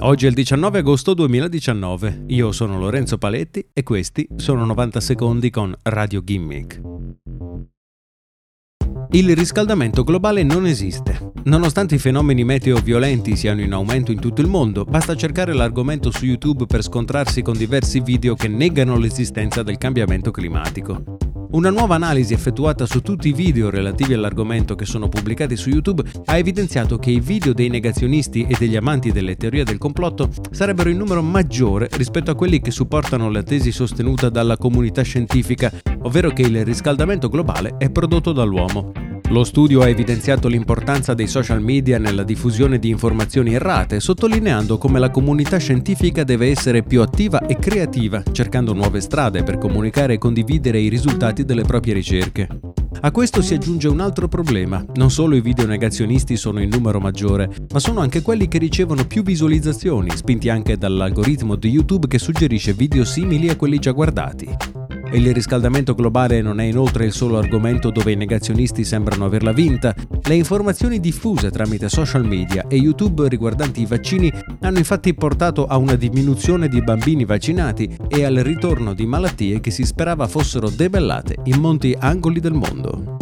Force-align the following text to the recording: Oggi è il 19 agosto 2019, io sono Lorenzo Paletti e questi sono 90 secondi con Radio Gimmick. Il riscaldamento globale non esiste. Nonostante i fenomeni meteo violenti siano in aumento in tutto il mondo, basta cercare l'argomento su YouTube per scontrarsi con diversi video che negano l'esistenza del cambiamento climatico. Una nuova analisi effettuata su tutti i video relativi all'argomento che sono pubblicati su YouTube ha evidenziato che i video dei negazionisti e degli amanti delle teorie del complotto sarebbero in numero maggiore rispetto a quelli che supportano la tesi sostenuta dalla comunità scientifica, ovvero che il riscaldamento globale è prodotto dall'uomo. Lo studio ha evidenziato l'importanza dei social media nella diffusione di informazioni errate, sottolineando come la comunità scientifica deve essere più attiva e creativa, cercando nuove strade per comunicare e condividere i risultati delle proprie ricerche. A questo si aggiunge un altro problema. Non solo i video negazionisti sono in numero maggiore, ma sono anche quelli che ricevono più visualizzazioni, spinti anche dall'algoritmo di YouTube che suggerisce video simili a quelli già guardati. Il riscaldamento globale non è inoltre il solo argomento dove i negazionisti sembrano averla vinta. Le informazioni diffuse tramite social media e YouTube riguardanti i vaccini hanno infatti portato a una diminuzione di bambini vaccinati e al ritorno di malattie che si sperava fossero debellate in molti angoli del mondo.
Oggi 0.00 0.26
è 0.26 0.28
il 0.28 0.34
19 0.34 0.78
agosto 0.78 1.12
2019, 1.12 2.26
io 2.28 2.52
sono 2.52 2.78
Lorenzo 2.78 3.18
Paletti 3.18 3.66
e 3.72 3.82
questi 3.82 4.28
sono 4.36 4.64
90 4.64 5.00
secondi 5.00 5.50
con 5.50 5.74
Radio 5.82 6.22
Gimmick. 6.22 6.80
Il 9.10 9.34
riscaldamento 9.34 10.04
globale 10.04 10.44
non 10.44 10.66
esiste. 10.66 11.32
Nonostante 11.44 11.96
i 11.96 11.98
fenomeni 11.98 12.44
meteo 12.44 12.76
violenti 12.76 13.34
siano 13.34 13.60
in 13.60 13.72
aumento 13.72 14.12
in 14.12 14.20
tutto 14.20 14.40
il 14.40 14.46
mondo, 14.46 14.84
basta 14.84 15.16
cercare 15.16 15.52
l'argomento 15.52 16.12
su 16.12 16.26
YouTube 16.26 16.66
per 16.66 16.84
scontrarsi 16.84 17.42
con 17.42 17.56
diversi 17.56 17.98
video 17.98 18.36
che 18.36 18.46
negano 18.46 18.98
l'esistenza 18.98 19.64
del 19.64 19.78
cambiamento 19.78 20.30
climatico. 20.30 21.17
Una 21.50 21.70
nuova 21.70 21.94
analisi 21.94 22.34
effettuata 22.34 22.84
su 22.84 23.00
tutti 23.00 23.28
i 23.28 23.32
video 23.32 23.70
relativi 23.70 24.12
all'argomento 24.12 24.74
che 24.74 24.84
sono 24.84 25.08
pubblicati 25.08 25.56
su 25.56 25.70
YouTube 25.70 26.02
ha 26.26 26.36
evidenziato 26.36 26.98
che 26.98 27.10
i 27.10 27.20
video 27.20 27.54
dei 27.54 27.70
negazionisti 27.70 28.44
e 28.46 28.54
degli 28.58 28.76
amanti 28.76 29.12
delle 29.12 29.34
teorie 29.34 29.64
del 29.64 29.78
complotto 29.78 30.28
sarebbero 30.50 30.90
in 30.90 30.98
numero 30.98 31.22
maggiore 31.22 31.88
rispetto 31.92 32.30
a 32.30 32.34
quelli 32.34 32.60
che 32.60 32.70
supportano 32.70 33.30
la 33.30 33.42
tesi 33.42 33.72
sostenuta 33.72 34.28
dalla 34.28 34.58
comunità 34.58 35.00
scientifica, 35.00 35.72
ovvero 36.02 36.32
che 36.32 36.42
il 36.42 36.66
riscaldamento 36.66 37.30
globale 37.30 37.76
è 37.78 37.88
prodotto 37.88 38.32
dall'uomo. 38.32 39.07
Lo 39.30 39.44
studio 39.44 39.82
ha 39.82 39.88
evidenziato 39.88 40.48
l'importanza 40.48 41.12
dei 41.12 41.26
social 41.26 41.60
media 41.60 41.98
nella 41.98 42.22
diffusione 42.22 42.78
di 42.78 42.88
informazioni 42.88 43.52
errate, 43.52 44.00
sottolineando 44.00 44.78
come 44.78 44.98
la 44.98 45.10
comunità 45.10 45.58
scientifica 45.58 46.24
deve 46.24 46.48
essere 46.48 46.82
più 46.82 47.02
attiva 47.02 47.46
e 47.46 47.58
creativa, 47.58 48.22
cercando 48.32 48.72
nuove 48.72 49.02
strade 49.02 49.42
per 49.42 49.58
comunicare 49.58 50.14
e 50.14 50.18
condividere 50.18 50.78
i 50.78 50.88
risultati 50.88 51.44
delle 51.44 51.62
proprie 51.62 51.92
ricerche. 51.92 52.48
A 53.00 53.10
questo 53.10 53.42
si 53.42 53.52
aggiunge 53.52 53.86
un 53.86 54.00
altro 54.00 54.28
problema. 54.28 54.82
Non 54.94 55.10
solo 55.10 55.36
i 55.36 55.42
video 55.42 55.66
negazionisti 55.66 56.34
sono 56.38 56.62
in 56.62 56.70
numero 56.70 56.98
maggiore, 56.98 57.50
ma 57.70 57.80
sono 57.80 58.00
anche 58.00 58.22
quelli 58.22 58.48
che 58.48 58.56
ricevono 58.56 59.04
più 59.04 59.22
visualizzazioni, 59.22 60.08
spinti 60.16 60.48
anche 60.48 60.78
dall'algoritmo 60.78 61.54
di 61.54 61.68
YouTube 61.68 62.08
che 62.08 62.18
suggerisce 62.18 62.72
video 62.72 63.04
simili 63.04 63.50
a 63.50 63.56
quelli 63.56 63.78
già 63.78 63.92
guardati. 63.92 64.77
Il 65.10 65.32
riscaldamento 65.32 65.94
globale 65.94 66.42
non 66.42 66.60
è 66.60 66.64
inoltre 66.64 67.06
il 67.06 67.12
solo 67.12 67.38
argomento 67.38 67.90
dove 67.90 68.12
i 68.12 68.16
negazionisti 68.16 68.84
sembrano 68.84 69.24
averla 69.24 69.52
vinta. 69.52 69.94
Le 70.22 70.34
informazioni 70.34 71.00
diffuse 71.00 71.50
tramite 71.50 71.88
social 71.88 72.26
media 72.26 72.66
e 72.68 72.76
YouTube 72.76 73.26
riguardanti 73.28 73.80
i 73.80 73.86
vaccini 73.86 74.30
hanno 74.60 74.78
infatti 74.78 75.14
portato 75.14 75.66
a 75.66 75.78
una 75.78 75.94
diminuzione 75.94 76.68
di 76.68 76.82
bambini 76.82 77.24
vaccinati 77.24 77.96
e 78.06 78.24
al 78.24 78.36
ritorno 78.36 78.92
di 78.92 79.06
malattie 79.06 79.60
che 79.60 79.70
si 79.70 79.84
sperava 79.84 80.28
fossero 80.28 80.68
debellate 80.68 81.36
in 81.44 81.58
molti 81.58 81.96
angoli 81.98 82.38
del 82.38 82.52
mondo. 82.52 83.17